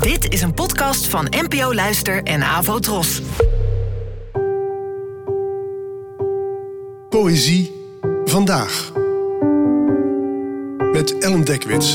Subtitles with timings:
[0.00, 3.22] Dit is een podcast van NPO Luister en Avo Tros.
[7.08, 7.72] Poëzie
[8.24, 8.92] vandaag.
[10.92, 11.94] Met Ellen Dekwits.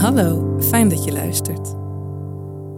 [0.00, 1.74] Hallo, fijn dat je luistert.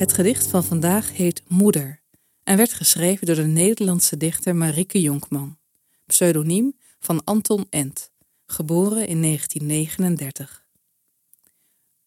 [0.00, 2.02] Het gedicht van vandaag heet Moeder
[2.44, 5.58] en werd geschreven door de Nederlandse dichter Marieke Jonkman,
[6.06, 8.09] pseudoniem van Anton Ent,
[8.50, 10.64] geboren in 1939.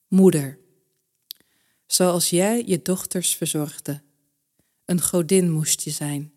[0.07, 0.59] Moeder,
[1.85, 4.01] zoals jij je dochters verzorgde,
[4.85, 6.33] een godin moest je zijn.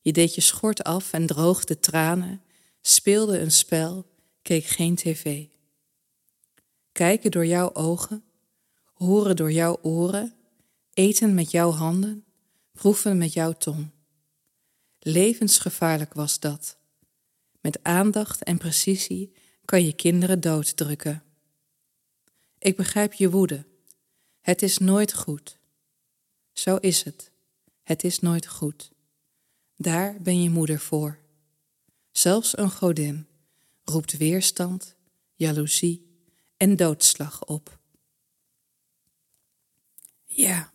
[0.00, 2.42] Je deed je schort af en droogde tranen,
[2.80, 4.06] speelde een spel,
[4.42, 5.46] keek geen tv.
[6.92, 8.24] Kijken door jouw ogen,
[8.92, 10.34] horen door jouw oren,
[10.92, 12.24] eten met jouw handen,
[12.72, 13.90] proeven met jouw tong.
[14.98, 16.76] Levensgevaarlijk was dat.
[17.64, 19.32] Met aandacht en precisie
[19.64, 21.22] kan je kinderen dooddrukken.
[22.58, 23.64] Ik begrijp je woede.
[24.40, 25.58] Het is nooit goed.
[26.52, 27.30] Zo is het.
[27.82, 28.90] Het is nooit goed.
[29.76, 31.18] Daar ben je moeder voor.
[32.10, 33.26] Zelfs een godin
[33.84, 34.94] roept weerstand,
[35.34, 36.06] jaloezie
[36.56, 37.78] en doodslag op.
[40.24, 40.72] Ja,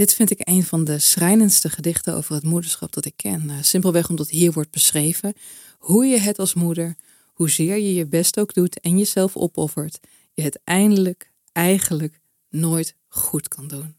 [0.00, 3.50] dit vind ik een van de schrijnendste gedichten over het moederschap dat ik ken.
[3.50, 5.34] Eh, simpelweg omdat hier wordt beschreven
[5.78, 10.00] hoe je het als moeder, hoezeer je je best ook doet en jezelf opoffert,
[10.32, 13.94] je het eindelijk, eigenlijk nooit goed kan doen.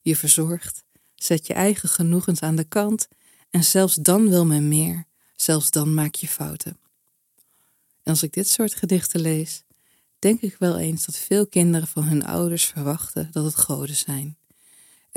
[0.00, 0.84] Je verzorgt,
[1.14, 3.08] zet je eigen genoegens aan de kant
[3.50, 5.04] en zelfs dan wil men meer,
[5.36, 6.78] zelfs dan maak je fouten.
[8.02, 9.64] En als ik dit soort gedichten lees,
[10.18, 14.36] denk ik wel eens dat veel kinderen van hun ouders verwachten dat het goden zijn.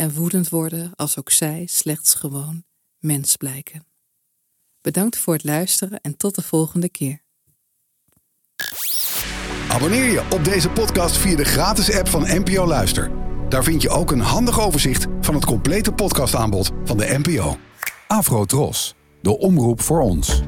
[0.02, 2.63] En woedend worden als ook zij slechts gewoon
[2.99, 3.85] mens blijken.
[4.81, 7.21] Bedankt voor het luisteren en tot de volgende keer.
[9.69, 13.11] Abonneer je op deze podcast via de gratis app van NPO Luister.
[13.49, 17.57] Daar vind je ook een handig overzicht van het complete podcastaanbod van de NPO.
[18.07, 20.41] Afro Tros, de omroep voor ons.